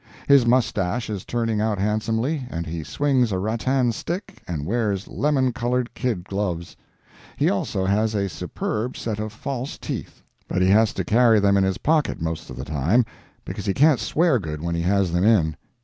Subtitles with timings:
[0.27, 5.53] His moustache is turning out handsomely, and he swings a rattan stick and wears lemon
[5.53, 6.75] colored kid gloves.
[7.37, 11.55] He also has a superb set of false teeth, but he has to carry them
[11.55, 13.05] in his pocket most of the time,
[13.45, 15.55] because he can't swear good when he has them in.